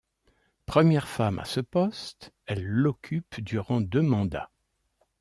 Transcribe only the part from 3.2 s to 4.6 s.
durant deux mandats.